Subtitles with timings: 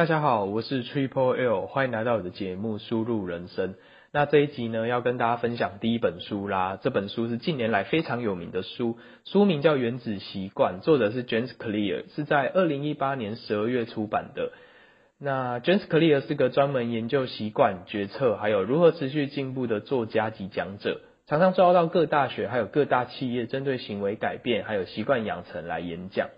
[0.00, 3.74] 大家好，我是 Triple L，欢迎来到我的节目《输入人生》。
[4.12, 6.78] 那这一集呢，要跟大家分享第一本书啦。
[6.80, 14.52] 这本书是近年来非常有名的书，书名叫《原子习惯》，作者是 James Clear，是在二零一八年十二月出版的。
[15.18, 26.30] 那 James Clear 是个专门研究习惯、决策，还有如何持续进步的作家及讲者，常常遭到各大学还有各大企业，针对行为改变还有习惯养成来演讲。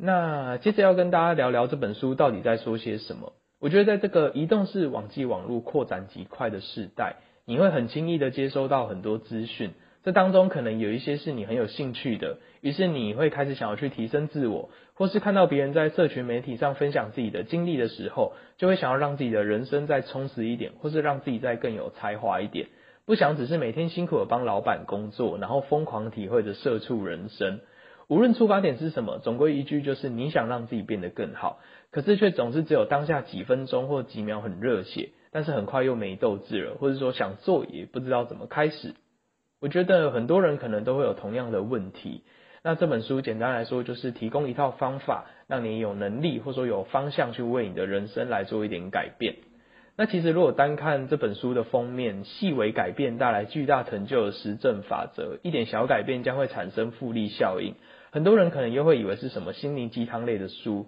[0.00, 3.32] 那接着要跟大家聊聊这本书到底在说些什么。
[3.58, 9.72] 我觉得在这个移动式网际网络扩展极快的时代，你会很轻易的接收到很多资讯，
[10.04, 22.68] 这当中可能有一些是你很有兴趣的，于是你会开始想要去提升自我，或是看到别人在社群媒体上分享自己的经历的时候，就会想要让自己的人生再充实一点，或是让自己再更有才华一点，
[23.04, 27.58] 不想只是每天辛苦的帮老板工作，然后疯狂体会着社畜人生。
[28.08, 38.94] 无论出发点是什么，总归一句就是你想让自己变得更好，可是却总是只有当下几分钟或几秒很热血，但是很快又没斗志了，或者说想做也不知道怎么开始。
[39.60, 42.22] 我觉得很多人可能都会有同样的问题。
[42.62, 49.36] 那这本书简单来说就是提供一套方法，让你有能力或者说有方向去为你的人生来做一点改变。
[49.96, 57.74] 那其实如果单看这本书的封面，细微改变带来巨大成就的实证法则，一点小改变将会产生复利效应。
[58.10, 60.86] 很多人可能又会以为是什么心灵鸡汤类的书，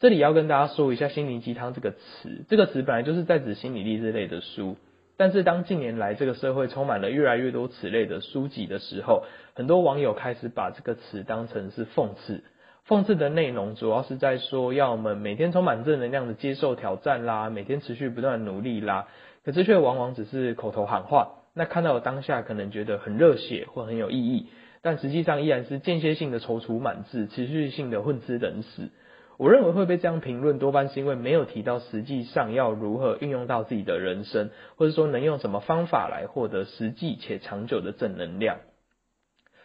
[0.00, 2.44] 这里要跟大家说一下“心灵鸡汤”这个词。
[2.48, 4.76] 这个词本来就是在指心理励志类的书，
[5.16, 12.44] 但是当近年来这个社会充满了越来越多此类的书籍的时候，很多网友开始把这个词当成是讽刺。
[12.86, 19.08] 讽刺的内容主要是在说，要我们每天充满正能量的接受挑战啦，每天持续不断努力啦，
[19.44, 21.32] 可是却往往只是口头喊话。
[21.52, 24.46] 那看到的当下可能觉得很热血或很有意义。
[24.82, 28.90] 但实际上依然是间歇性的踌躇满志，持续性的混吃等死。
[29.36, 38.58] 我认为会被这样评论，多半是因为没有提到实际上要如何运用到自己的人生，或者说能用什么方法来获得实际且长久的正能量。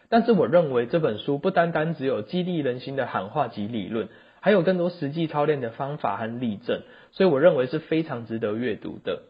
[0.08, 4.08] 但是我认为这本书不单单只有激励人心的喊话及理论，
[4.40, 9.22] 还有更多实际操练的方法和例证，所以我认为是非常值得阅读的。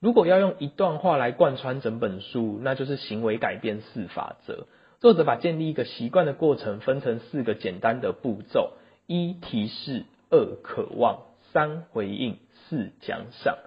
[0.00, 4.66] 如果要用一段话来贯穿整本书，那就是行为改变四法则。
[5.02, 8.74] 作者把建立一个习惯的过程分成四个简单的步骤：
[9.08, 13.58] 一、提示；二、渴望；三、回应；四、奖赏。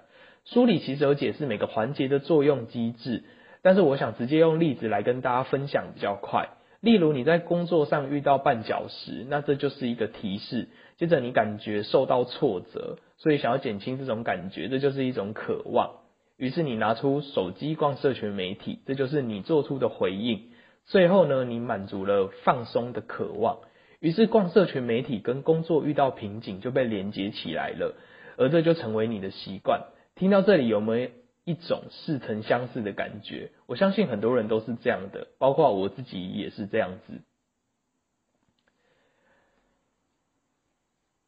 [0.46, 3.22] 书里其实有解释每个环节的作用机制，
[3.60, 6.48] 但是我想直接用例子来跟大家分享比较快。
[6.80, 15.96] 例如你在工作上遇到绊脚石，那这就是一个提示；接着你感觉受到挫折，所以想要减轻这种感觉，这就是一种渴望。
[16.38, 20.44] 于是你拿出手机逛社群媒体，这就是你做出的回应。
[20.86, 23.58] 最后呢，你满足了放松的渴望，
[24.00, 27.96] 于是逛社群媒体跟工作遇到瓶颈就被连接起来了，
[28.36, 29.88] 而这就成为你的习惯。
[30.14, 31.10] 听到这里有没有
[31.44, 33.50] 一种似曾相识的感觉？
[33.66, 37.20] 我相信很多人都是这样的，包括我自己也是这样子。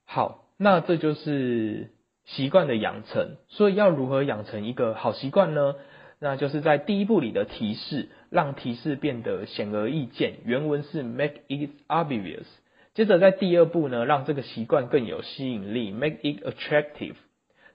[0.04, 1.90] 好，那这就是
[2.24, 3.36] 习惯的养成。
[3.48, 5.74] 所以要如何养成一个好习惯呢？
[6.20, 10.34] 那就是在第一步里的提示，让提示变得显而易见。
[10.44, 12.44] 原文是 make it obvious。
[12.94, 17.14] 接着在第二步呢，让这个习惯更有吸引力，make it attractive。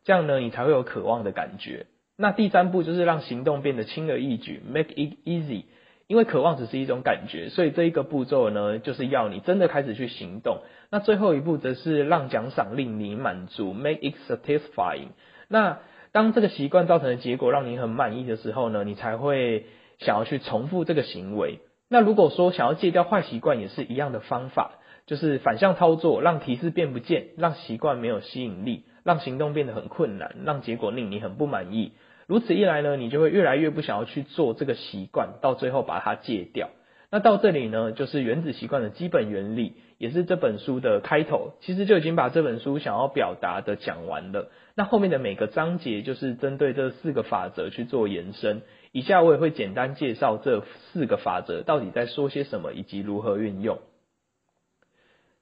[0.03, 1.85] 这样呢，你才会有渴望的感觉。
[2.17, 5.63] 那第三步就是让行动变得轻而易举，make it easy。
[6.07, 10.59] 因为渴望只是一种感觉，所以这一个步骤呢，就是要你真的开始去行动。
[10.91, 15.07] 那最后一步则是让奖赏令你满足，make it satisfying。
[15.47, 15.79] 那
[16.13, 19.65] 当这个习惯造成的结果让你很满意的时候呢，你才会
[19.97, 21.59] 想要去重复这个行为。
[21.89, 24.73] 那如果说想要戒掉坏习惯，也是一样的方法，
[25.07, 31.93] 就是反向操作，让提示变不见，让习惯没有吸引力，让行动变得很困难，让结果令你很不满意。
[32.27, 36.69] 如此一来呢，你就会越来越不想要去做这个习惯，到最后把它戒掉。
[37.09, 39.73] 那到这里呢，就是原子习惯的基本原理。
[40.03, 44.51] 也是这本书的开头，其实就已经把这本书想要表达的讲完了。
[44.75, 48.63] 那后面的每个章节就是针对这四个法则去做延伸。
[48.91, 53.79] 以下我也会简单介绍这四个法则到底在说些什么，以及如何运用。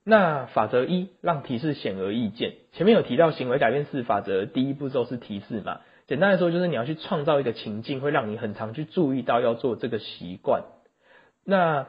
[0.04, 2.54] 那法则一，让提示显而易见。
[2.74, 5.82] 前面有提到行为改变四法则，第一步骤是提示嘛。
[6.06, 10.66] 简单来说，就是你要去创造一个情境，会让你很常去注意到要做这个习惯。
[11.44, 11.88] 那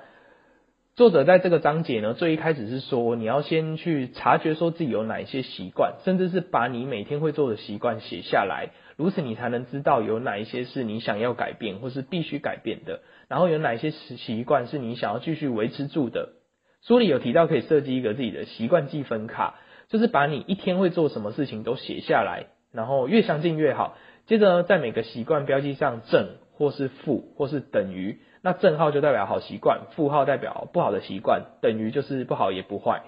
[0.95, 16.35] 作者在这个章节呢，最一开始是说，你要先去察觉说自己有哪一些习惯，甚至是把你每天会做的习惯写下来，如此你才能知道有哪一些是你想要改变或是必须改变的，然后有哪一些习习惯是你想要继续维持住的。
[16.83, 23.97] 书里有提到可以设计一个自己的习惯记分卡，就是把你一天会做什么事情都写下来，然后越详尽越好。
[24.27, 33.03] 接着呢，在每个习惯标记上正或是负或是等于，那正号就代表好习惯，负号代表不好的习惯，等于就是不好也不坏。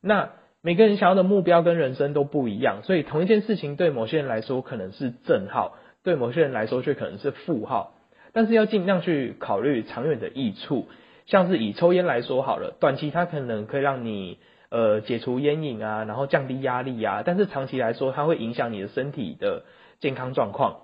[0.00, 0.30] 那
[0.62, 7.94] 每个人想要的目标跟人生都不一样，所以同一件事情对某些人来说可能是正号，对某些人来说却可能是负号。
[8.32, 10.86] 但是要尽量去考虑长远的益处，
[11.26, 14.38] 像是以抽烟来说好了，短期它可能可以让你
[14.70, 19.64] 呃解除烟瘾啊，然后降低压力啊，但是长期来说它会影响你的身体的
[19.98, 20.82] 健康状况。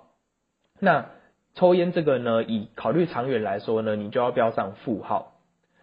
[0.79, 1.05] 那
[1.55, 5.33] 抽烟这个呢，以考虑长远来说呢，你就要标上负号。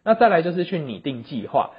[0.05, 1.73] 那再来就是去拟定计划。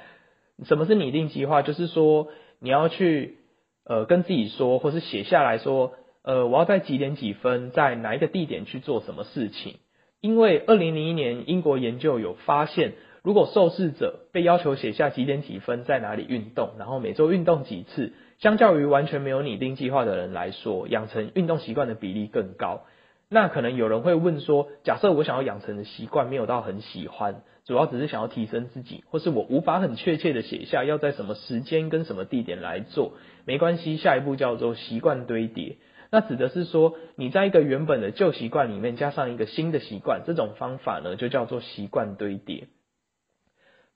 [0.64, 1.62] 什么是拟定计划？
[1.62, 3.38] 就是说你要去
[3.84, 5.94] 呃跟自己说，或是写下来说。
[6.26, 9.74] 呃，我要在几点几分，在哪一个地点去做什么事情？
[10.22, 22.84] 因为二零零一年英国研究有发现，如果受试者被要求写下几点几分在哪里运动，然后每周运动几次，相较于完全没有拟定计划的人来说，养成运动习惯的比例更高。
[23.34, 33.14] 那可能有人会问说，假设我想要养成的习惯没有到很喜欢，主要只是想要提升自己，或是我无法很确切的写下要在什么时间跟什么地点来做，
[33.44, 35.78] 没关系，下一步叫做习惯堆叠。
[36.12, 42.68] 那指的是说，你在一个原本的旧习惯里面加上一个新的习惯，这种方法呢就叫做习惯堆叠。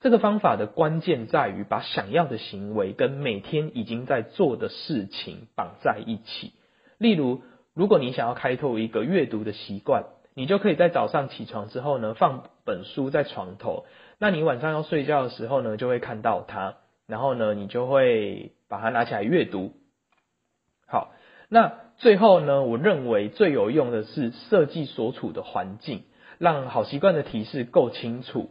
[0.00, 6.54] 这个方法的关键在于把想要的行为跟每天已经在做的事情绑在一起。
[6.98, 7.42] 例如，
[7.78, 13.84] 如果你想要开拓一个阅读的习惯，你就可以在早上起床之后呢，放本书在床头，
[14.18, 16.74] 那你晚上要睡觉的时候呢，就会看到它，
[17.06, 19.74] 然后呢，你就会把它拿起来阅读。
[20.88, 21.12] 好，
[21.48, 21.86] 那。
[21.98, 26.04] 最后呢，我认为最有用的是设计所处的环境，
[26.38, 28.50] 让好习惯的提示够清楚。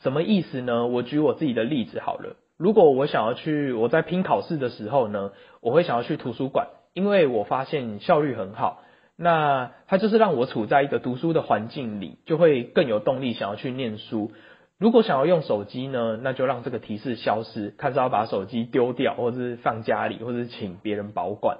[0.00, 0.86] 什么意思呢？
[0.86, 2.36] 我举我自己的例子好了。
[2.56, 6.68] 如果我想要去，我在拼考试的时候呢，我会想要去图书馆，
[6.98, 8.82] 因为我发现效率很好。
[9.14, 14.32] 那它就是让我处在一个读书的环境里，就会更有动力想要去念书。
[14.78, 21.58] 如果想要用手机呢，那就让这个提示消失，看是要把手机丢掉，或者是放家里，或者是请别人保管。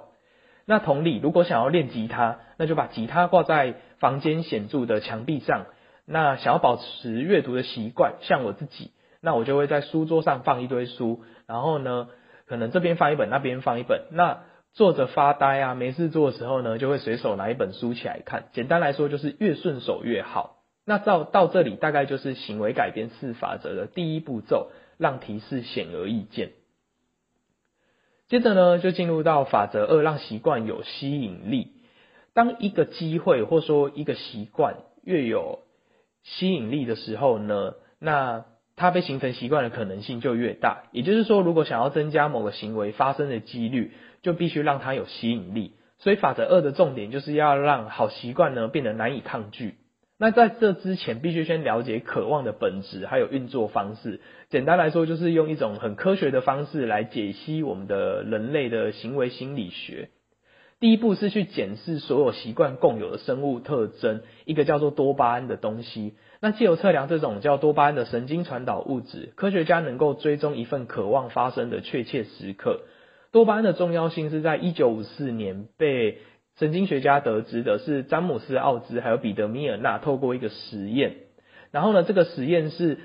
[0.65, 5.65] 那同理，如果想要练吉他，那就把吉他挂在房间显著的墙壁上。
[6.05, 12.07] 那想要保持阅读的习惯，像我自己，那我就会在书桌上放一堆书，然后呢，
[12.47, 14.03] 可能这边放一本，那边放一本。
[14.11, 14.39] 那
[14.73, 18.49] 坐着发呆啊，没事做的时候呢，就会随手拿一本书起来看。
[18.53, 20.57] 简单来说，就是越顺手越好。
[20.85, 26.51] 那到到这里，大概就是行为改变四法则的第一步骤，让提示显而易见。
[28.27, 31.73] 接着呢，就进入到法则二，让习惯有吸引力。
[32.33, 35.63] 当一个机会或说一个习惯越有
[36.23, 38.45] 吸引力的时候呢，那
[38.79, 40.83] 它被形成习惯的可能性就越大。
[40.93, 43.91] 也就是说，如果想要增加某个行为发生的几率，
[44.21, 45.73] 就必须让它有吸引力。
[45.97, 49.75] 所以法则二的重点就是要让好习惯呢变得难以抗拒。
[50.17, 54.21] 那在这之前，必须先了解渴望的本质，还有运作方式。
[54.49, 60.09] 简单来说，就是用一种很科学的方式来解析我们的人类的行为心理学。
[60.79, 66.13] 第一步是去检视所有习惯共有的生物特征，一个叫做多巴胺的东西。
[66.41, 72.81] 那借由测量这种叫多巴胺的神经传导物质，科学家能够追踪一份渴望发生的确切时刻。
[73.31, 76.19] 多巴胺的重要性是在一九五四年被
[76.57, 81.15] 神经学家得知的是，詹姆斯·奥兹还有彼得·米尔纳透过一个实验，
[81.71, 82.97] 然后呢，这个实验是，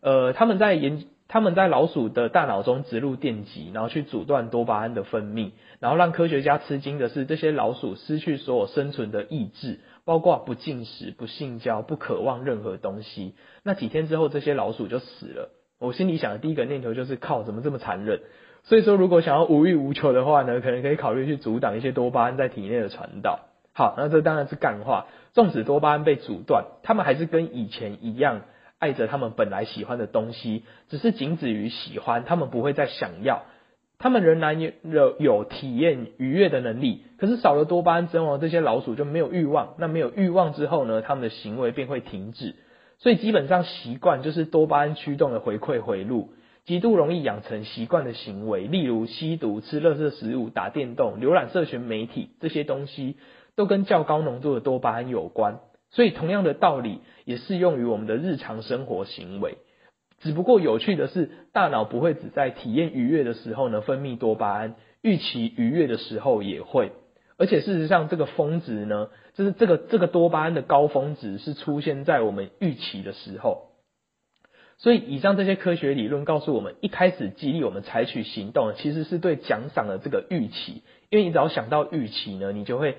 [0.00, 13.34] 呃，他们在研，他们在老鼠的大脑中植入电极，然后去阻断多巴胺的分泌，然后让科学家吃惊的是，这些老鼠失去所有生存的意志，包括不进食、不性交、不渴望任何东西。
[13.62, 15.50] 那几天之后，这些老鼠就死了。
[15.78, 18.20] 我心里想的第一个念头就是，靠，怎么这么残忍？
[18.64, 23.40] 所以说，如果想要无欲无求的话呢，可能可以考虑去阻挡一些多巴胺在体内的传导。
[23.72, 25.06] 好，那这当然是干话。
[25.32, 28.42] 纵使多巴胺被阻断，他们还是跟以前一样
[28.78, 33.42] 爱着他们本来喜欢的东西，只是仅止于喜欢，他们不会再想要。
[34.02, 34.72] 他们仍然有
[35.20, 39.74] 有体验愉悦的能力，可是少了多巴胺之后，这些老鼠就没有欲望。
[39.78, 42.56] 那没有欲望之后呢，他们的行为便会停止。
[42.98, 46.32] 所以基本上习惯就是多巴胺驱动的回馈回路。
[46.64, 53.16] 极度容易养成习惯的行为，例如吸毒、吃垃圾食物、打电动、浏览社群媒体，这些东西
[53.54, 55.60] 都跟较高浓度的多巴胺有关。
[55.90, 59.58] 所以，同样的道理也适用于我们的日常生活行为。
[60.22, 66.92] 只不过有趣的是，大脑不会只在体验愉悦的时候呢分泌多巴胺，预期愉悦的时候也会。
[67.38, 73.68] 而且事实上，这个峰值呢，就是这个这个多巴胺的高峰值是出现在我们预期的时候。
[74.78, 80.82] 所以以上这些科学理论告诉我们，一开始激励我们采取行动，其实是对奖赏的这个预期。
[81.08, 82.98] 因为你只要想到预期呢，你就会，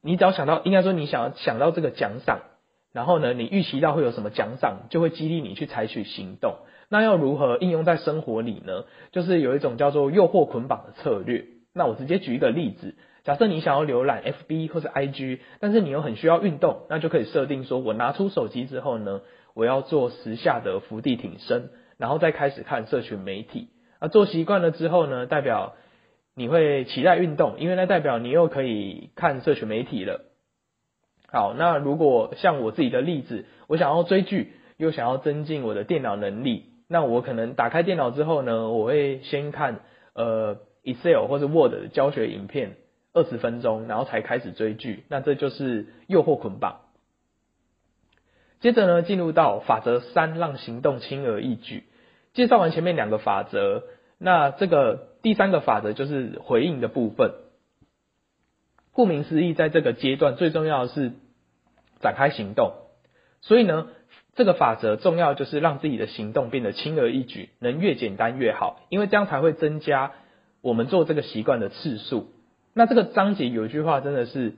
[0.00, 2.40] 你只要想到，应该说你想要想到这个奖赏，
[2.94, 6.58] 然后呢，你预期到会有什么奖赏，就会激励你去采取行动。
[6.88, 8.84] 那要如何应用在生活里呢？
[9.10, 11.44] 就是有一种叫做诱惑捆绑的策略。
[11.74, 19.22] 那我直接举一个例子，假设你想要浏览 FB 或是 IG，但是你又很需要运动，那就可以设定说，我拿出手机之后呢，
[19.54, 23.70] 我要做十下的伏地挺身，然后再开始看社群媒体。
[23.98, 25.74] 啊，做习惯了之后呢，代表
[26.36, 30.20] 你会期待运动，因为那代表你又可以看社群媒体了。
[31.34, 39.80] 好，那如果像我自己的例子，我想要追剧，又想要增进我的电脑能力，那我可能打开电脑之后呢，我会先看
[40.14, 40.60] 呃。
[40.86, 42.76] Excel 或者 Word 的教学影片
[43.14, 46.80] 二十分钟，然后才开始追剧，那这就是诱惑捆绑。
[48.60, 51.84] 接着呢，进入到法则三，让行动轻而易举。
[52.34, 53.84] 介绍完前面两个法则，
[54.18, 57.32] 那这个第三个法则就是回应的部分。
[58.92, 61.12] 顾名思义，在这个阶段最重要的是
[62.04, 62.74] 展开行动。
[63.40, 63.88] 所以呢，
[64.36, 70.12] 这个法则重要就是让自己的行动变得轻而易举，能越简单越好，因为这样才会增加。
[70.62, 72.28] 我们做这个习惯的次数，
[72.72, 74.54] 那这个章节有一句话真的是，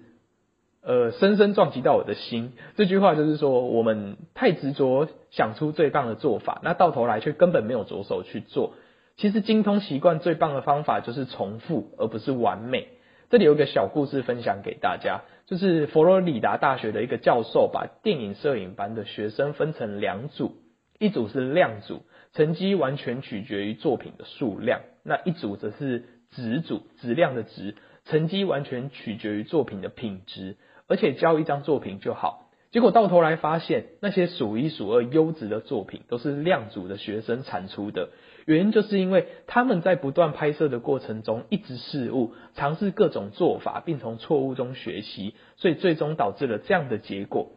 [0.81, 2.53] 呃，深深撞击到我的心。
[2.77, 8.75] 这句话就是说，我们太执着想出最棒的做法，那到头来却根本没有着手去做。
[9.17, 12.87] 其实精通习惯最棒的方法就是重复，而不是完美。
[13.29, 20.55] 这里有一个小故事分享给大家，就是佛罗里达大学的一个教授把电影摄影班的学生分成两组，
[21.01, 22.03] 一组是量组。
[22.35, 30.57] 成绩完全取决于作品的数量，那一组则是质组，质量的质，成绩完全取决于作品的品质，
[30.87, 32.46] 而且交一张作品就好。
[32.77, 38.11] 结果到头来发现，那些数一数二优质的作品都是量组的学生产出的，
[38.45, 47.53] 原因就是因为他们在不断拍摄的过程中一直试误，尝试各种做法，并从错误中学习，所以最终导致了这样的结果。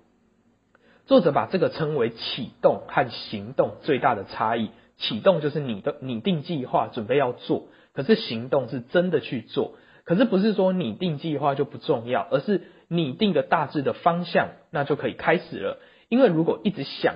[1.05, 4.69] 作者把这个称为启动和行动最大的差异。
[4.95, 9.73] 启动就是你的拟定计划，准备要做；可是行动是真的去做。
[10.09, 15.77] 可是不是说拟定计划就不重要，而是拟定的大致的方向，那就可以开始了。
[16.07, 17.13] 因为如果一直想，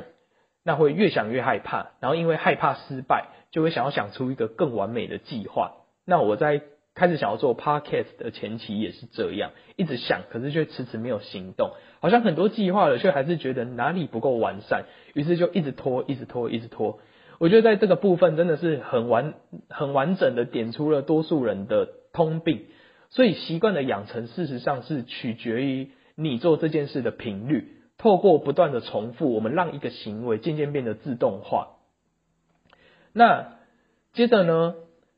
[0.64, 5.72] 那会越想越害怕，然后因为害怕失败，就会想要想出一个更完美的计划。
[6.06, 6.62] 那我在。
[6.96, 14.86] 开始想要做 podcast 的前期也是这样，一直想，可是却迟迟没有行动，好像很多计划了，却还是觉得哪里不够完善，
[15.16, 17.00] 于是就一直拖，一直拖，一直拖。
[17.40, 19.34] 我觉得在这个部分真的是很完、
[19.70, 22.68] 很完整的点出了多数人的通病。
[23.14, 27.78] 所以习惯的养成，事实上是取决于你做这件事的频率。
[28.00, 31.78] 透过不断的重复，我们让一个行为渐渐变得自动化。
[33.14, 33.54] 那
[34.14, 34.74] 接着呢，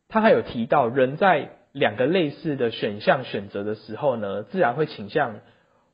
[0.10, 5.40] 他还有提到人在两个类似的选项选择的时候呢，自然会倾向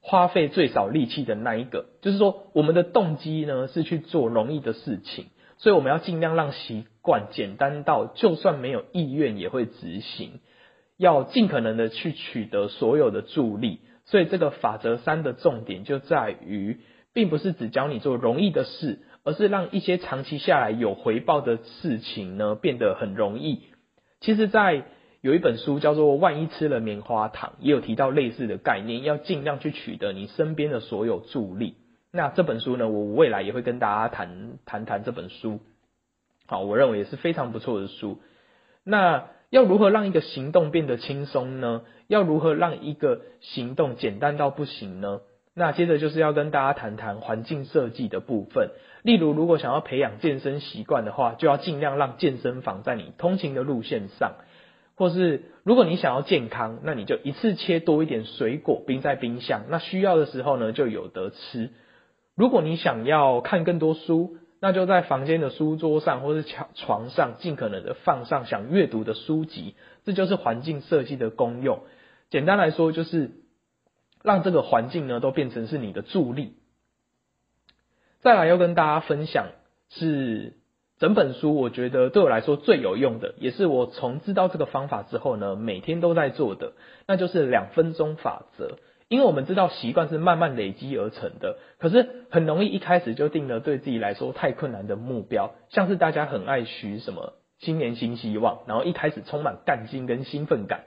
[0.01, 1.86] 花费最少力气的那一个。
[2.01, 5.27] 就是说，我们的动机呢是去做容易的事情，
[5.60, 10.39] 所以我们要尽量让习惯简单到就算没有意愿也会执行，
[11.01, 13.79] 要尽可能的去取得所有的助力。
[14.05, 16.79] 所以这个法则三的重点就在于，
[17.12, 23.63] 并不是只教你做容易的事，而是让一些长期下来有回报的事情呢变得很容易。
[24.20, 24.84] 其实，在
[25.22, 31.75] 有一本书叫做《万一吃了棉花糖》，也有提到类似的概念，要尽量去取得你身边的所有助力。
[32.12, 35.60] 那这本书呢，我未来也会跟大家谈谈谈这本书。
[36.46, 38.20] 好，我认为也是非常不错的书。
[38.84, 41.81] 那要如何让一个行动变得轻松呢？
[42.08, 45.20] 要如何让一个行动简单到不行呢？
[45.53, 48.70] 那接着就是要跟大家谈谈环境设计的部分。
[49.03, 54.36] 例如，如果想要培养健身习惯的话，就要尽量让健身房在你通勤的路线上。
[54.96, 61.72] 或是如果你想要健康，那你就一次切多一点水果，冰在冰箱，那需要的时候呢就有得吃。
[62.38, 69.75] 如果你想要看更多书，那就在房间的书桌上或是床上，尽可能的放上想阅读的书籍，
[70.06, 71.82] 这就是环境设计的功用。
[72.30, 73.32] 简单来说，就是
[74.24, 76.56] 让这个环境呢都变成是你的助力。
[78.22, 79.48] 再来要跟大家分享
[79.89, 80.53] 是。
[81.00, 86.74] 整本书我觉得对我来说最有用的，也是我从知道这个方法之后呢，每天都在做的，
[87.08, 88.77] 那就是两分钟法则。
[89.12, 100.86] 因为我们知道习惯是慢慢累积而成的，可是很容易一开始就定了对自己来说太困难的目标，像是大家很爱许什么新年新希望，然后一开始充满干劲跟兴奋感，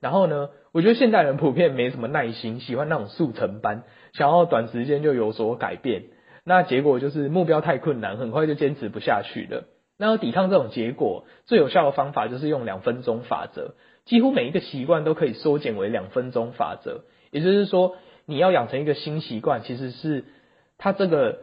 [0.00, 3.82] 然后呢，我觉得现代人普遍没什么耐心，喜欢那种速成班，
[4.14, 6.04] 想要短时间就有所改变。
[6.44, 9.64] 那结果就是目标太困难，很快就坚持不下去了。
[9.98, 13.74] 那要抵抗这种结果，最有效的方法就是用两分钟法则。
[14.06, 17.02] 几乎每一个习惯都可以缩减为两分钟法则。
[17.30, 20.24] 也就是说，你要养成一个新习惯，其实是
[20.78, 21.38] 它这个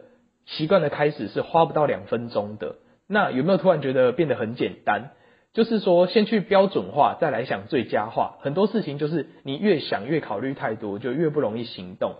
[0.46, 2.76] 习惯的开始是花不到两分钟的。
[3.06, 5.10] 那有没有突然觉得变得很简单？
[5.52, 8.38] 就是说，先去标准化，再来想最佳化。
[8.40, 12.16] 很多事情就是你越想越考虑太多，就越不容易行动。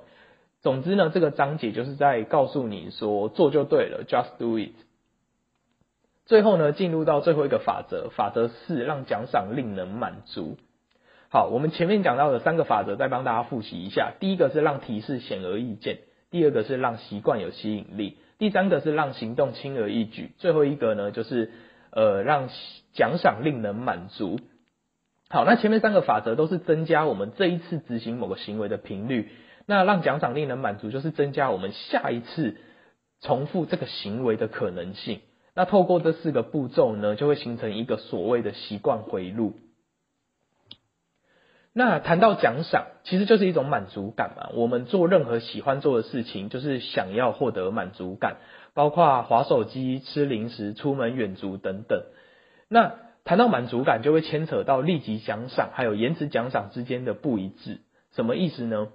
[0.62, 4.74] 总之呢，这个章节就是在告诉你说，做就对了，just do it。
[6.26, 10.56] 最后呢，进入到最后一个法则，法则四，让奖赏令人满足。
[11.34, 14.12] 好，我们前面讲到的三个法则，再帮大家复习一下。
[14.20, 15.98] 第一个是让提示显而易见，
[16.30, 20.30] 第二个是让习惯有吸引力，第三个是让行动轻而易举。
[20.38, 21.50] 最后一个呢，就是
[21.90, 22.50] 呃，让
[22.92, 24.38] 奖赏令人满足。
[25.28, 29.28] 好，那前面三个法则都是增加我们这一次执行某个行为的频率。
[29.66, 32.58] 那让奖赏令人满足，就是增加我们下一次
[33.20, 35.18] 重复这个行为的可能性。
[35.56, 39.54] 那透过这四个步骤呢，就会形成一个所谓的习惯回路。
[41.74, 44.48] 那谈到奖赏，其实就是一种满足感嘛。
[44.54, 48.36] 我们做任何喜欢做的事情，就是想要获得满足感，
[48.72, 52.04] 包括滑手机、吃零食、出门远足等等。
[52.68, 57.80] 那谈到满足感，就会牵扯到立即奖赏还有延迟奖赏之间的不一致。
[58.14, 58.88] 什么意思呢？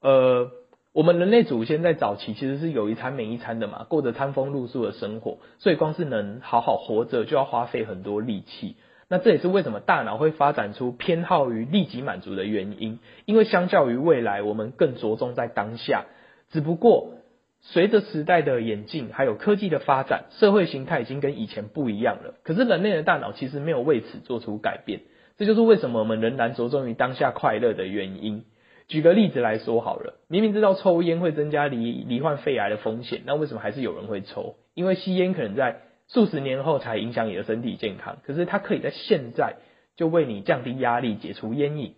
[0.00, 0.52] 呃。
[0.92, 8.74] 我们人类祖先在早期其实是有一餐没一餐的嘛，过着餐风露宿的生活，所以光是能好好活着就要花费很多力气。
[9.10, 16.06] 那这也是为什么大脑会发展出偏好于立即满足的原因，因为相较于未来，我们更着重在当下。
[16.50, 17.14] 只不过
[17.60, 22.34] 随着时代的演进，还有科技的发展，社会形态已经跟以前不一样了。
[22.44, 25.00] 可是人类的大脑其实没有为此做出改变，
[25.36, 28.44] 这就是为什么我们仍然着重于当下快乐的原因。
[28.86, 34.54] 举个例子来说好了，明明知道抽烟会增加罹罹患肺癌的风险，那为什么还是有人会抽？
[34.74, 35.80] 因为吸烟可能在
[36.12, 39.56] 数十年后才影响你的身体健康，可是它可以在现在
[39.96, 41.94] 就为你降低压力、解除烟瘾。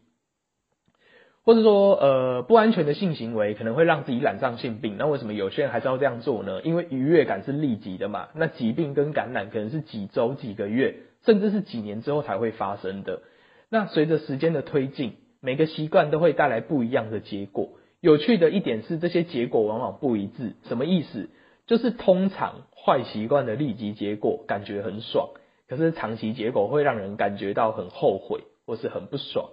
[1.44, 6.62] 或者说，呃，不安全的性行为可能会让自己染上性病，那为什么有些人还是要这样做呢？
[6.62, 10.94] 因为愉悦感是立即的嘛，那疾病跟感染可能是几周、几个月，
[11.24, 13.22] 甚至是几年之后才会发生的。
[13.70, 17.70] 那随着时间的推进，每个习惯都会带来不一样的结果。
[18.00, 20.52] 有趣的一点是，这些结果往往不一致。
[20.68, 21.28] 什么意思？
[21.66, 25.30] 就是通常坏习惯的立即结果感觉很爽，
[25.68, 29.50] 可是长期结果会让人感觉到很后悔或是很不爽。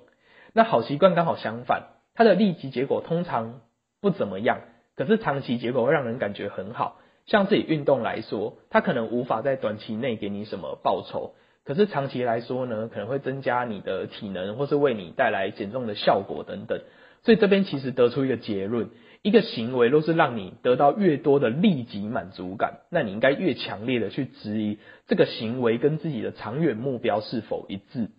[0.53, 3.61] 那好习惯刚好相反，它的立即结果通常
[4.01, 4.61] 不怎么样，
[4.95, 6.99] 可是长期结果会让人感觉很好。
[7.25, 11.35] 像自己运动来说，它可能无法在短期内给你什么报酬。
[11.63, 16.81] 可是长期来说呢，可能会增加你的体能，或是为你带来减重的效果等等。
[17.21, 18.89] 所以这边其实得出一个结论：
[19.21, 28.09] 一个行为若是让你得到越多的立即满足感，那你应该越强烈的去质疑这个行为跟自己的长远目标是否一致。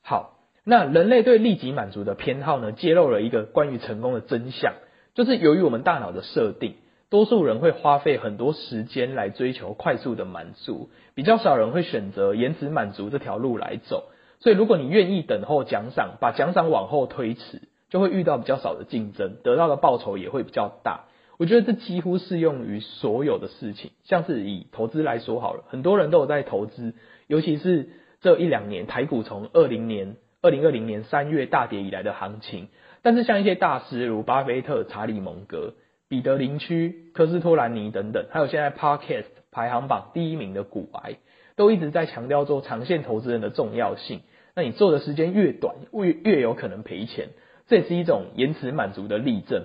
[0.00, 4.74] 好，那人类对立即满足的偏好呢，揭露了一个关于成功的真相，
[5.14, 6.76] 就是由于我们大脑的设定。
[7.10, 14.08] 多数人会花费很多时间来追求快速的满足，比较少人会选择延迟满足这条路来走。
[14.40, 21.04] 所以，如果你愿意等候奖赏，把奖赏往后推迟，就会遇到比较少的竞争，得到的报酬也会比较大。
[21.36, 26.94] 我觉得这几乎适用于所有的事情，像是以投资来说好了，很多人都有在投资，
[27.26, 27.90] 尤其是
[28.22, 32.68] 这一两年台股从二零年、二零二零年三月大跌以来的行情。
[33.02, 35.74] 但是，像一些大师如巴菲特、查理蒙格。
[36.08, 41.16] 彼得林区、科斯托兰尼等等，还有现在 Podcast 排行榜第一名的股癌，
[41.56, 44.20] 都一直在强调做长线投资人的重要性。
[44.54, 47.30] 那你做的时间越短，越越有可能赔钱，
[47.72, 49.64] 这也是一种延迟满足的例证。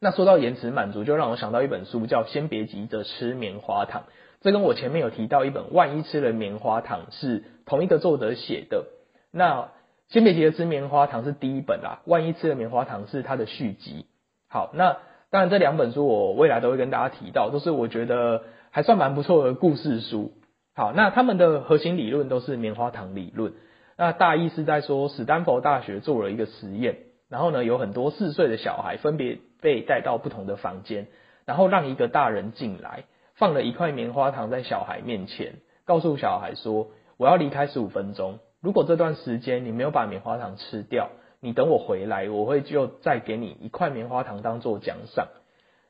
[0.00, 4.02] 那说到延迟满足，就让我想到一本书，叫《先别急着吃棉花糖》。
[4.42, 8.84] 这跟我前面有提到一本《万一吃了棉花糖》是同一个作者写的。
[9.32, 9.62] 那
[10.10, 14.04] 《先别急着吃棉花糖》是第一本啦，《万一吃了棉花糖》是它的续集。
[14.50, 14.98] 好，那。
[15.28, 20.32] 当然，这两本书我未来都会跟大家提到，都是我觉得还算蛮不错的故事书。
[20.74, 23.54] 好，那他们的核心理论都是棉花糖理论。
[23.98, 26.98] 那大意是在说，史丹佛大学做了一个实验，
[27.28, 31.06] 然后呢，有很多四岁的小孩分别被带到不同的房间，
[31.44, 45.28] 然后让一个大人进来，放了一块棉花糖在小孩面前，告诉小孩说：“我要离开十五分钟，如果这段时间你没有把棉花糖吃掉。”你等我回来，我会就再给你一块棉花糖当做奖赏。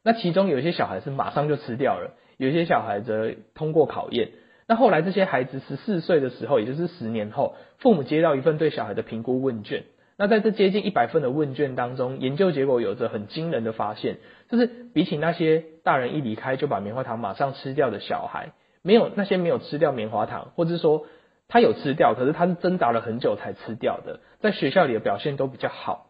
[0.02, 4.30] 那其中有些小孩是马上就吃掉了，有些小孩则通过考验。
[4.66, 9.84] 那后来这些孩子十四岁的时候，也就是十年后，父母接到一份对小孩的评估问卷，
[10.18, 14.16] 那在这接近一百份的问卷当中，研究结果有着很惊人的发现，
[14.48, 18.52] 就是比起那些大人一离开就把棉花糖马上吃掉的小孩，
[18.82, 21.04] 没有那些没有吃掉棉花糖，或者说
[21.48, 26.06] 他有吃掉，可是他是挣扎了很久才吃掉的，在学校里的表现都比较好。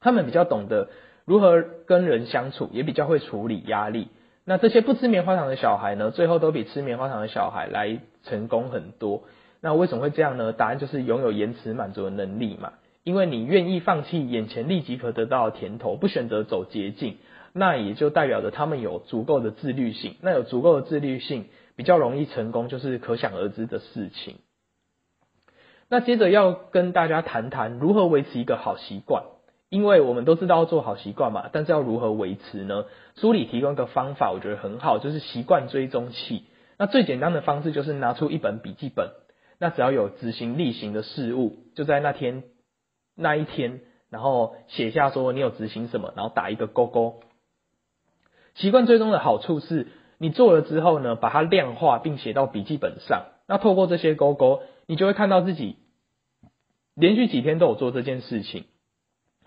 [0.00, 0.88] 他们比较懂得
[1.24, 4.10] 如何跟人相处，也比较会处理压力。
[4.44, 9.24] 那这些不吃棉花糖的小孩呢，最后都比吃棉花糖的小孩来成功很多。
[9.60, 10.52] 那为什么会这样呢？
[10.52, 12.74] 答案就是拥有延迟满足的能力嘛。
[13.04, 17.18] 因为你愿意放弃眼前立即可得到的甜头，不选择走捷径，
[17.52, 20.16] 那也就代表着他们有足够的自律性。
[20.20, 21.44] 那有足够的自律性，
[21.76, 24.38] 比较容易成功，就是可想而知的事情。
[25.88, 29.22] 那接着要跟大家谈谈如何维持一个好习惯。
[29.70, 32.84] 因为我们都知道要做好习惯嘛，但是要如何维持呢？
[33.16, 36.44] 书里提供一个方法，我觉得很好，就是习惯追踪器。
[36.78, 39.10] 那最简单的方式就是拿出一本笔记本，
[39.58, 42.44] 那只要有执行例行的事物，就在那天
[43.14, 47.20] 那一天，然后写下说你有执行什么，然后打一个勾勾。
[48.54, 53.26] 习惯追踪的好处是，你做了之后呢，把它量化并写到笔记本上。
[53.46, 55.76] 那透过这些勾勾，你就会看到自己
[56.94, 58.64] 连续几天都有做这件事情。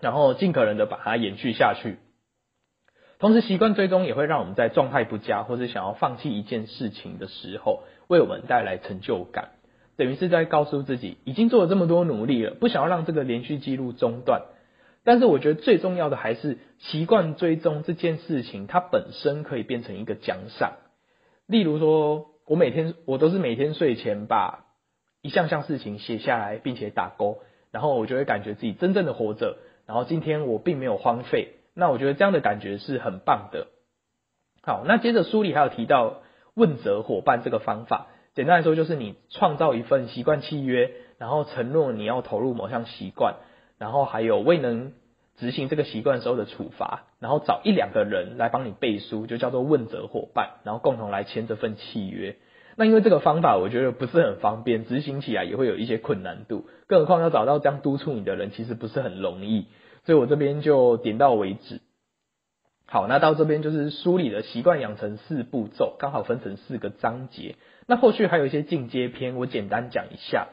[0.00, 1.98] 然后尽可能的把它延续下去，
[3.18, 9.50] 同时习惯追踪也会让我们在状态不佳或者想要放弃一件事情的时候，为我们带来成就感，
[9.98, 14.44] 等于是在告诉自己已经做了这么多努力了，不想要让这个连续记录中断。
[15.04, 20.74] 但是我觉得最重要的还是习惯追踪这件事情，它本身可以变成一个奖赏。
[21.46, 24.66] 例如说，我每天我都是每天睡前把
[25.20, 27.38] 一项项事情写下来，并且打勾，
[27.72, 29.56] 然后我就会感觉自己真正的活着。
[29.86, 33.66] 然后今天我并没有荒废，那我觉得这样的感觉是很棒的。
[34.62, 36.20] 好，那接着书里还有提到
[36.54, 38.08] 问责伙伴这个方法，
[38.38, 43.34] 简单来说就是你创造一份习惯契约，然后承诺你要投入某项习惯，
[43.78, 44.92] 然后还有未能
[45.34, 52.36] 执行这个习惯时候的处罚，然后找一两个人来帮你背书，就叫做问责伙伴，然后共同来签这份契约。
[52.76, 59.66] 那因为这个方法我觉得不是很方便，执行起来也会有一些困难度，更何况要找到这样督促你的人，其实不是很容易，
[60.04, 61.80] 所以我这边就点到为止。
[62.86, 67.56] 好，那到这边就是梳理的习惯养成四步骤，刚好分成四个章节。
[67.88, 70.48] 那后续还有一些进阶篇，我简单讲一下，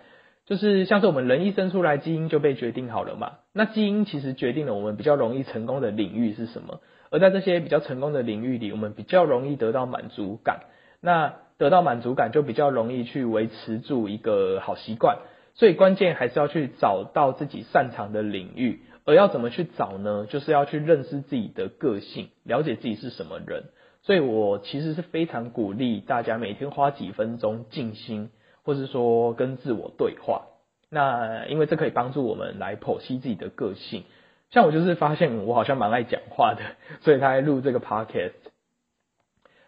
[0.46, 3.34] 就是像是我们人一生出来，基因就被决定好了嘛。
[3.52, 10.62] 那基因其实决定了我们比较容易成功的领域是什么，而在这些比较成功的领域里，我们比较容易得到满足感。
[11.02, 15.18] 那得到满足感就比较容易去维持住一个好习惯，
[15.56, 18.80] 所以关键还是要去找到自己擅长的领域。
[19.04, 20.26] 而要怎么去找呢？
[20.28, 23.66] 就是要去认识自己的个性，了解自己是什么人。
[24.06, 28.30] 所以我其实是非常鼓励大家每天花几分钟静心，
[28.64, 30.44] 或是说跟自我对话。
[30.92, 34.04] 那因为这可以帮助我们来剖析自己的个性。
[34.52, 36.62] 像我就是发现我好像蛮爱讲话的，
[37.02, 38.34] 所以他还录这个 podcast。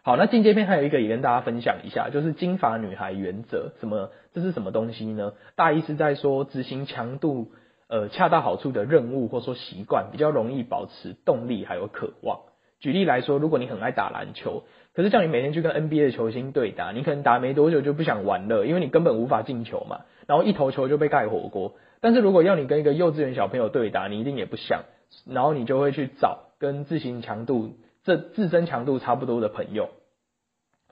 [0.04, 3.71] 好，那进阶篇还有一个也跟大家分享一下，就是金发女孩原则。
[3.80, 4.12] 什么？
[4.36, 5.34] 这是什么东西呢？
[5.56, 7.52] 大意是在说执行强度
[7.88, 12.41] 呃恰到好处的任务，或说习惯，比较容易保持动力还有渴望。
[12.79, 14.63] 举例来说，如果你很爱打篮球，
[14.93, 21.75] 可是叫你每天去跟 NBA 的球星对打，你可能打没多久就不想玩了，因为你根本无法进球嘛，然后一投球就被盖火锅。
[22.01, 24.83] 但是如果要你跟一个幼稚园小朋友对打，你一定也不想，
[25.25, 29.89] 然后你就会去找跟自行强度这自身强度差不多的朋友。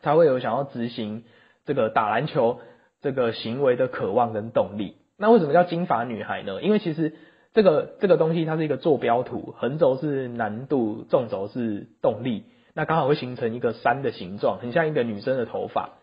[0.01, 1.23] 才会有想要执行
[1.65, 2.59] 这个打篮球
[3.01, 4.97] 这个行为的渴望跟动力。
[5.17, 6.61] 那为什么叫金发女孩呢？
[6.61, 7.13] 因为其实
[7.55, 15.93] 这个这个东西它是一个坐标图，横轴是难度，纵轴是动力，那刚好会形成一个山的形状，很像一个女生的头发。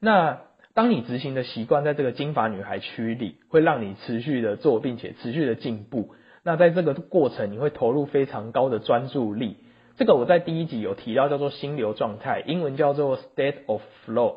[0.00, 0.40] 那
[0.72, 6.14] 当你执行的习惯在这个金发女孩区里，会让你持续的做，并且持续的进步。
[6.42, 9.58] 那在这个过程，你会投入非常高的专注力。
[9.96, 14.36] 这个我在第一集有提到，叫做心流状态，英文叫做 state of flow。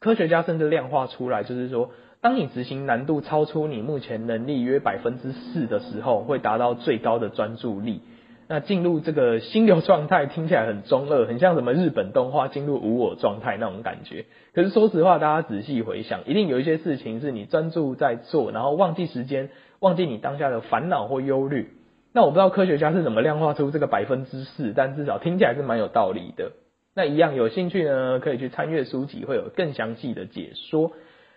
[0.00, 1.90] 科学家甚至量化出来，就是说，
[2.20, 8.00] 当你执行难度超出你目前能力约百分之四的时候，会达到最高的专注力。
[8.48, 14.26] 那进入这个心流状态听起来很中二，很像什么日本动画进入无我状态那种感觉。
[14.52, 21.70] 可是说实话，大家仔细回想，一定有一些事情是你专注在做，然后忘记时间，忘记你当下的烦恼或忧虑。
[22.12, 26.52] 那我不知道科学家是怎么量化出这个百分之四，但至少听起来是蛮有道理的。
[26.94, 30.92] 那一样有兴趣呢，可以去参阅书籍，会有更详细的解说。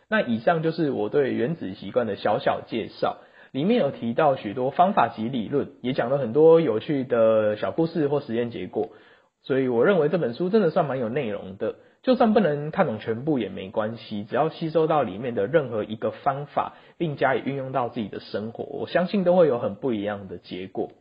[0.10, 3.18] 那以上就是我对原子习惯的小小介绍，
[3.52, 8.90] 里面有提到许多方法及理论，也讲了很多有趣的小故事或实验结果。
[9.44, 11.76] 所以我认为这本书真的算蛮有内容的。
[12.04, 20.92] 就算不能看懂全部也没关系，只要吸收到里面的任何一个方法，并加以运用到自己的生活，我相信都会有很不一样的结果。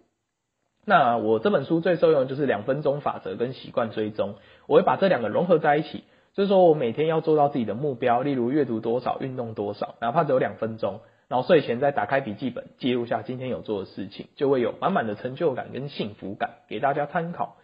[0.87, 4.35] 那我这本书最受用的就是两分钟法则跟习惯追踪，
[4.67, 17.57] 我会把这两个融合在一起，就是说我每天要做到自己的目标，例如阅读多少、运动多少，哪怕只有两分钟，然后睡前再打开笔记本记录下今天有做的事情，就会有满满的成就感跟幸福感，给大家参考。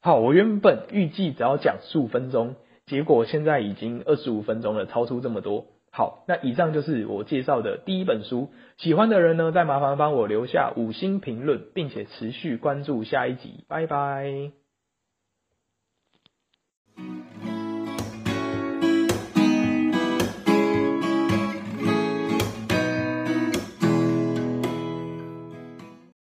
[0.00, 5.64] 好，我原本预计只要讲十五分钟，结果现在已经二十五分钟了，超出这么多。
[5.94, 14.61] 好，那以上就是我介绍的第一本书，喜欢的人呢，再麻烦帮我留下五星评论，并且持续关注下一集，拜拜。